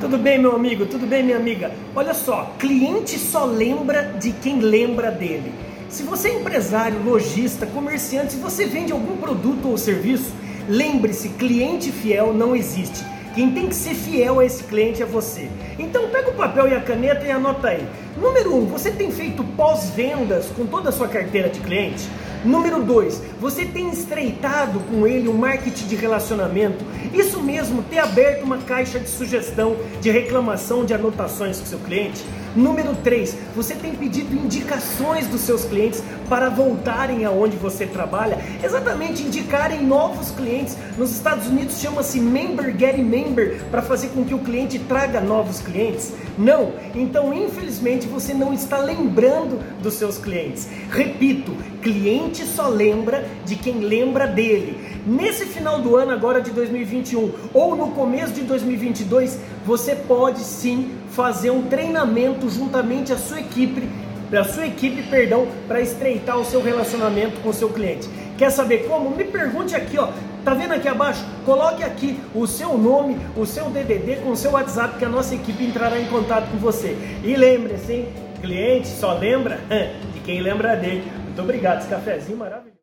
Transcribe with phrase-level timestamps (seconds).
[0.00, 0.86] Tudo bem, meu amigo?
[0.86, 1.72] Tudo bem, minha amiga?
[1.92, 5.52] Olha só, cliente só lembra de quem lembra dele.
[5.88, 10.32] Se você é empresário, lojista, comerciante, se você vende algum produto ou serviço,
[10.68, 13.04] lembre-se, cliente fiel não existe.
[13.34, 15.48] Quem tem que ser fiel a esse cliente é você.
[15.80, 17.84] Então pega o papel e a caneta e anota aí.
[18.16, 22.08] Número um, você tem feito pós-vendas com toda a sua carteira de cliente?
[22.44, 26.84] Número 2, você tem estreitado com ele um marketing de relacionamento.
[27.12, 32.24] Isso mesmo, ter aberto uma caixa de sugestão, de reclamação, de anotações com seu cliente.
[32.58, 39.22] Número 3, você tem pedido indicações dos seus clientes para voltarem aonde você trabalha, exatamente
[39.22, 40.76] indicarem novos clientes.
[40.98, 45.60] Nos Estados Unidos chama-se member getting member para fazer com que o cliente traga novos
[45.60, 46.12] clientes.
[46.36, 50.68] Não, então infelizmente você não está lembrando dos seus clientes.
[50.90, 54.98] Repito, cliente só lembra de quem lembra dele.
[55.06, 60.90] Nesse final do ano agora de 2021 ou no começo de 2022, você pode sim
[61.10, 63.88] fazer um treinamento juntamente à sua equipe,
[64.32, 68.08] a sua equipe, perdão, para estreitar o seu relacionamento com o seu cliente.
[68.36, 69.10] Quer saber como?
[69.10, 70.08] Me pergunte aqui, ó.
[70.44, 71.24] Tá vendo aqui abaixo?
[71.44, 75.34] Coloque aqui o seu nome, o seu DDD com o seu WhatsApp que a nossa
[75.34, 76.96] equipe entrará em contato com você.
[77.24, 78.08] E lembre-se, hein?
[78.40, 79.58] cliente só lembra
[80.14, 81.10] de quem lembra dele.
[81.24, 82.77] Muito obrigado, esse cafezinho maravilhoso.